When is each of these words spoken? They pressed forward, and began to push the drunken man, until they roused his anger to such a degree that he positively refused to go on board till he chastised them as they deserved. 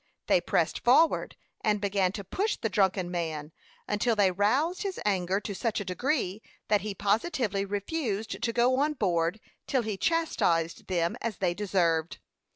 They 0.25 0.41
pressed 0.41 0.79
forward, 0.83 1.35
and 1.63 1.79
began 1.79 2.11
to 2.13 2.23
push 2.23 2.57
the 2.57 2.69
drunken 2.71 3.11
man, 3.11 3.51
until 3.87 4.15
they 4.15 4.31
roused 4.31 4.81
his 4.81 4.99
anger 5.05 5.39
to 5.41 5.53
such 5.53 5.79
a 5.79 5.85
degree 5.85 6.41
that 6.69 6.81
he 6.81 6.95
positively 6.95 7.65
refused 7.65 8.41
to 8.41 8.51
go 8.51 8.79
on 8.79 8.93
board 8.93 9.39
till 9.67 9.83
he 9.83 9.97
chastised 9.97 10.87
them 10.87 11.17
as 11.21 11.37
they 11.37 11.53
deserved. 11.53 12.17